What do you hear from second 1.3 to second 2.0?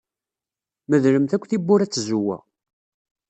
akk tiwwura ed